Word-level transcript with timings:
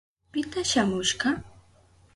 ¿Pita 0.31 0.61
shamushka? 0.69 1.29